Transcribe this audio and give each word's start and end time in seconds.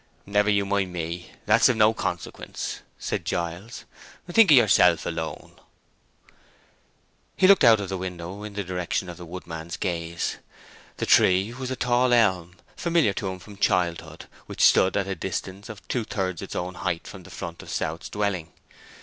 "Never 0.25 0.49
you 0.49 0.65
mind 0.65 0.91
me—that's 0.91 1.69
of 1.69 1.75
no 1.77 1.93
consequence," 1.93 2.79
said 2.97 3.23
Giles. 3.23 3.85
"Think 4.27 4.49
of 4.49 4.57
yourself 4.57 5.05
alone." 5.05 5.59
He 7.37 7.45
looked 7.47 7.63
out 7.63 7.79
of 7.79 7.89
the 7.89 7.99
window 7.99 8.41
in 8.41 8.53
the 8.53 8.63
direction 8.63 9.09
of 9.09 9.17
the 9.17 9.27
woodman's 9.27 9.77
gaze. 9.77 10.37
The 10.97 11.05
tree 11.05 11.53
was 11.53 11.69
a 11.69 11.75
tall 11.75 12.13
elm, 12.13 12.55
familiar 12.75 13.13
to 13.13 13.27
him 13.27 13.37
from 13.37 13.57
childhood, 13.57 14.25
which 14.47 14.61
stood 14.65 14.97
at 14.97 15.05
a 15.05 15.13
distance 15.13 15.69
of 15.69 15.87
two 15.87 16.03
thirds 16.03 16.41
its 16.41 16.55
own 16.55 16.73
height 16.81 17.05
from 17.05 17.21
the 17.21 17.29
front 17.29 17.61
of 17.61 17.69
South's 17.69 18.09
dwelling. 18.09 18.51